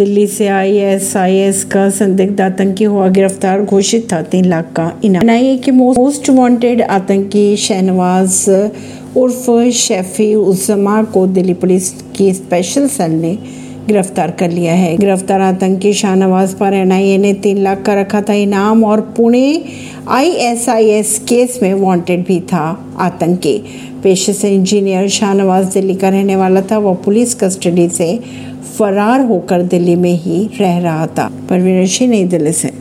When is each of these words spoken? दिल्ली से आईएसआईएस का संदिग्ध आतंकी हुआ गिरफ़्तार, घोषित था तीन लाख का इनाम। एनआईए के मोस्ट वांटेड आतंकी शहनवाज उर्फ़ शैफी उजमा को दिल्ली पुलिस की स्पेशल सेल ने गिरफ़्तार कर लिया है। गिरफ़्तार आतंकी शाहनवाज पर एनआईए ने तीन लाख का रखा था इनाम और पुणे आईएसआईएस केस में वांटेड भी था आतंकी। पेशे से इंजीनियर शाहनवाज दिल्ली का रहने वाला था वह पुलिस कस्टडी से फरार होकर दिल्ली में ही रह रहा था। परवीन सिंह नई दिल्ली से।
दिल्ली 0.00 0.26
से 0.26 0.46
आईएसआईएस 0.48 1.62
का 1.72 1.88
संदिग्ध 1.90 2.40
आतंकी 2.40 2.84
हुआ 2.84 3.08
गिरफ़्तार, 3.08 3.62
घोषित 3.62 4.06
था 4.12 4.20
तीन 4.22 4.44
लाख 4.44 4.72
का 4.76 4.90
इनाम। 5.04 5.22
एनआईए 5.22 5.56
के 5.56 5.70
मोस्ट 5.70 6.30
वांटेड 6.30 6.82
आतंकी 6.82 7.56
शहनवाज 7.58 8.48
उर्फ़ 9.16 9.50
शैफी 9.76 10.34
उजमा 10.34 11.02
को 11.04 11.26
दिल्ली 11.28 11.54
पुलिस 11.54 11.90
की 12.16 12.32
स्पेशल 12.34 12.88
सेल 12.88 13.20
ने 13.20 13.36
गिरफ़्तार 13.86 14.30
कर 14.30 14.50
लिया 14.50 14.72
है। 14.74 14.96
गिरफ़्तार 14.96 15.40
आतंकी 15.40 15.92
शाहनवाज 15.92 16.54
पर 16.54 16.74
एनआईए 16.74 17.18
ने 17.18 17.32
तीन 17.34 17.62
लाख 17.62 17.82
का 17.82 18.00
रखा 18.00 18.22
था 18.22 18.32
इनाम 18.32 18.84
और 18.84 19.00
पुणे 19.16 19.62
आईएसआईएस 20.08 21.18
केस 21.28 21.58
में 21.62 21.72
वांटेड 21.74 22.24
भी 22.26 22.40
था 22.52 22.66
आतंकी। 23.00 23.56
पेशे 24.02 24.32
से 24.32 24.54
इंजीनियर 24.54 25.08
शाहनवाज 25.08 25.72
दिल्ली 25.72 25.94
का 25.94 26.08
रहने 26.08 26.36
वाला 26.36 26.60
था 26.60 26.78
वह 26.78 26.94
पुलिस 26.94 27.34
कस्टडी 27.34 27.88
से 27.88 28.18
फरार 28.60 29.20
होकर 29.20 29.62
दिल्ली 29.62 29.96
में 29.96 30.12
ही 30.12 30.50
रह 30.60 30.78
रहा 30.78 31.06
था। 31.06 31.30
परवीन 31.50 31.86
सिंह 31.86 32.10
नई 32.10 32.24
दिल्ली 32.24 32.52
से। 32.52 32.72